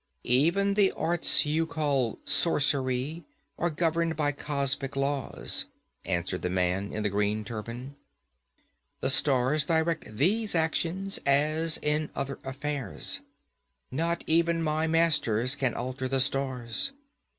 'Even 0.23 0.73
the 0.73 0.91
arts 0.93 1.45
you 1.45 1.67
call 1.67 2.17
sorcery 2.25 3.23
are 3.59 3.69
governed 3.69 4.15
by 4.15 4.31
cosmic 4.31 4.95
laws,' 4.95 5.67
answered 6.05 6.41
the 6.41 6.49
man 6.49 6.91
in 6.91 7.03
the 7.03 7.09
green 7.09 7.45
turban. 7.45 7.95
'The 9.01 9.11
stars 9.11 9.63
direct 9.63 10.05
these 10.17 10.55
actions, 10.55 11.19
as 11.23 11.77
in 11.83 12.09
other 12.15 12.39
affairs. 12.43 13.21
Not 13.91 14.23
even 14.25 14.63
my 14.63 14.87
masters 14.87 15.55
can 15.55 15.75
alter 15.75 16.07
the 16.07 16.19
stars. 16.19 16.93